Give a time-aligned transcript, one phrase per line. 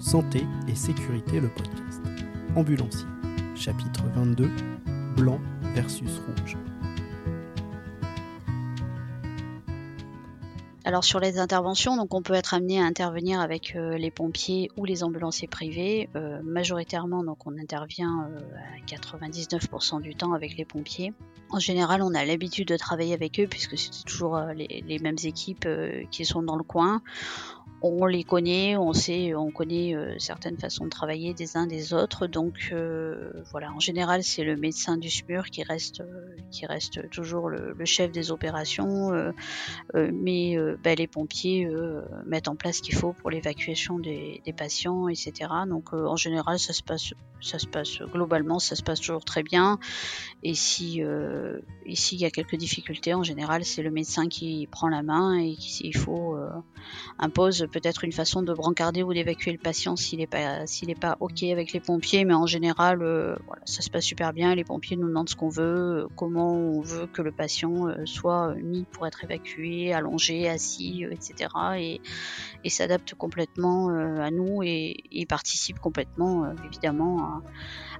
[0.00, 2.00] Santé et sécurité, le podcast.
[2.56, 3.06] Ambulancier,
[3.54, 4.50] chapitre 22,
[5.14, 5.38] blanc
[5.74, 6.56] versus rouge.
[10.84, 14.70] Alors sur les interventions, donc on peut être amené à intervenir avec euh, les pompiers
[14.78, 16.08] ou les ambulanciers privés.
[16.16, 18.40] Euh, majoritairement, donc on intervient euh,
[18.78, 21.12] à 99% du temps avec les pompiers.
[21.50, 25.68] En général, on a l'habitude de travailler avec eux puisque c'est toujours les, mêmes équipes
[26.10, 27.02] qui sont dans le coin
[27.82, 32.26] on les connaît, on sait, on connaît certaines façons de travailler des uns des autres.
[32.26, 32.74] Donc
[33.50, 36.02] voilà, en général, c'est le médecin du SMUR qui reste,
[36.50, 39.32] qui reste toujours le, chef des opérations,
[39.94, 41.68] mais ben, les pompiers
[42.26, 45.32] mettent en place ce qu'il faut pour l'évacuation des, patients, etc.
[45.68, 49.42] Donc en général, ça se passe, ça se passe globalement, ça se passe toujours très
[49.42, 49.78] bien.
[50.42, 51.02] Et si
[51.86, 55.38] ici il y a quelques difficultés, en général, c'est le médecin qui prend la main
[55.38, 56.36] et qui, s'il faut,
[57.18, 60.94] impose peut-être une façon de brancarder ou d'évacuer le patient s'il n'est pas s'il n'est
[60.94, 64.54] pas ok avec les pompiers, mais en général, euh, ça se passe super bien.
[64.54, 68.06] Les pompiers nous demandent ce qu'on veut, euh, comment on veut que le patient euh,
[68.06, 71.50] soit mis pour être évacué, allongé, assis, etc.
[71.78, 72.00] Et,
[72.64, 77.42] et s'adapte complètement à nous et, et participe complètement, évidemment,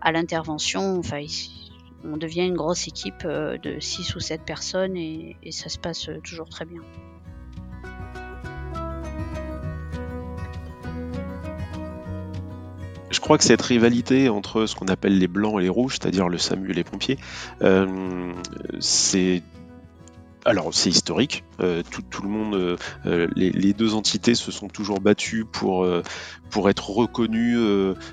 [0.00, 1.00] à, l'intervention.
[2.04, 6.48] On devient une grosse équipe de 6 ou 7 personnes et ça se passe toujours
[6.48, 6.82] très bien.
[13.10, 16.28] Je crois que cette rivalité entre ce qu'on appelle les blancs et les rouges, c'est-à-dire
[16.28, 17.18] le SAMU et les pompiers,
[17.62, 18.32] euh,
[18.80, 19.42] c'est
[20.44, 25.44] alors c'est historique, euh, tout, le monde, euh, les, deux entités se sont toujours battues
[25.44, 25.86] pour
[26.48, 27.58] pour être reconnues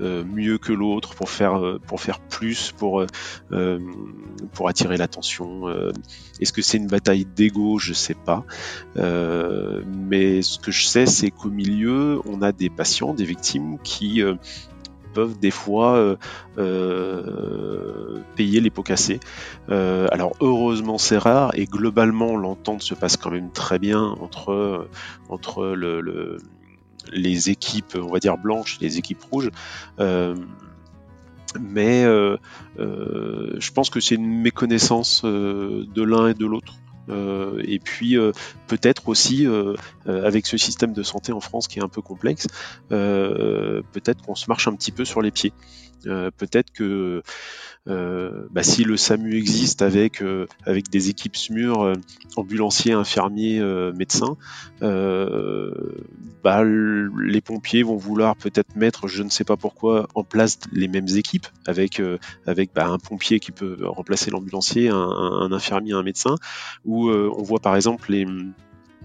[0.00, 3.04] mieux que l'autre, pour faire pour faire plus, pour
[4.52, 5.68] pour attirer l'attention.
[6.40, 7.78] Est-ce que c'est une bataille d'ego?
[7.78, 8.44] Je sais pas,
[8.96, 14.20] mais ce que je sais, c'est qu'au milieu, on a des patients, des victimes qui
[15.24, 16.16] des fois euh,
[16.58, 19.20] euh, payer les pots cassés.
[19.70, 24.88] Euh, alors heureusement c'est rare et globalement l'entente se passe quand même très bien entre,
[25.28, 26.38] entre le,
[27.12, 29.50] les équipes, on va dire blanches, les équipes rouges.
[29.98, 30.34] mais
[32.78, 36.74] je pense que c'est une méconnaissance de l'un et de l'autre.
[37.08, 38.16] Et puis
[38.66, 39.46] peut-être aussi
[40.06, 42.46] avec ce système de santé en France qui est un peu complexe,
[42.88, 45.52] peut-être qu'on se marche un petit peu sur les pieds.
[46.04, 47.22] peut-être que
[47.86, 50.22] bah, si le SAMU existe avec
[50.64, 51.94] avec des équipes SMUR,
[52.36, 53.60] ambulanciers, infirmiers,
[53.94, 54.36] médecins,
[54.80, 60.88] bah, les pompiers vont vouloir peut-être mettre, je ne sais pas pourquoi, en place les
[60.88, 62.00] mêmes équipes avec
[62.46, 66.36] avec bah, un pompier qui peut remplacer l'ambulancier, un, infirmier, un médecin,
[66.86, 68.26] euh, on voit par exemple les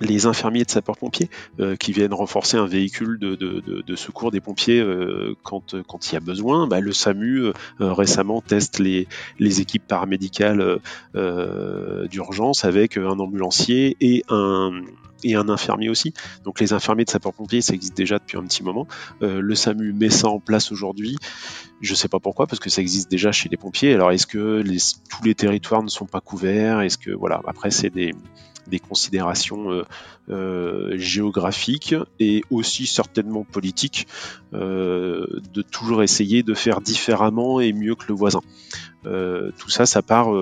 [0.00, 1.28] les infirmiers de sapeurs-pompiers
[1.60, 6.16] euh, qui viennent renforcer un véhicule de, secours des pompiers euh, quand, quand il y
[6.16, 6.66] a besoin.
[6.66, 9.06] Bah, le SAMU récemment teste les,
[9.38, 10.78] les équipes paramédicales
[11.14, 14.80] d'urgence avec un ambulancier et un,
[15.24, 16.14] et un infirmier aussi.
[16.44, 18.86] Donc les infirmiers de sapeurs-pompiers, ça existe déjà depuis un petit moment.
[19.20, 21.16] le SAMU met ça en place aujourd'hui.
[21.80, 23.94] Je sais pas pourquoi, parce que ça existe déjà chez les pompiers.
[23.94, 24.62] Alors est-ce que
[25.10, 26.80] tous les territoires ne sont pas couverts?
[26.80, 28.14] Est-ce que voilà, après c'est des,
[28.68, 29.84] des considérations euh,
[30.30, 34.06] euh, géographiques et aussi certainement politiques
[34.54, 38.40] euh, de toujours essayer de faire différemment et mieux que le voisin.
[39.04, 40.32] Tout ça, ça part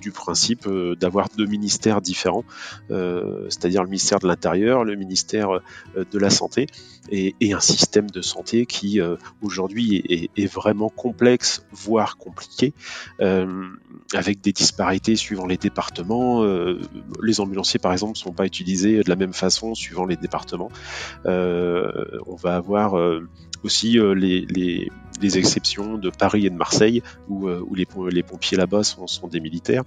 [0.00, 0.68] du principe
[1.00, 2.44] d'avoir deux ministères différents,
[2.88, 5.60] c'est-à-dire le ministère de l'Intérieur, le ministère
[5.96, 6.66] de la Santé,
[7.10, 9.00] et, un système de santé qui
[9.42, 12.74] aujourd'hui est, est, vraiment complexe, voire compliqué,
[13.20, 16.44] avec des disparités suivant les départements.
[17.22, 20.70] les ambulanciers, par exemple, ne sont pas utilisés de la même façon suivant les départements.
[21.26, 23.28] Euh, on va avoir euh,
[23.62, 24.88] aussi euh, les,
[25.22, 27.86] exceptions de Paris et de Marseille, où, les,
[28.22, 29.84] pompiers là-bas sont, des militaires.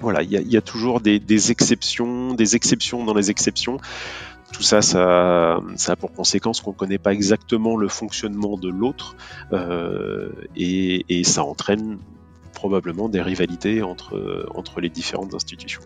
[0.00, 3.78] Voilà, il y, a, toujours des, exceptions, des exceptions dans les exceptions.
[4.52, 9.16] Tout ça, ça, a pour conséquence qu'on ne connaît pas exactement le fonctionnement de l'autre
[10.56, 11.98] et, ça entraîne
[12.54, 15.82] probablement des rivalités entre les différentes institutions.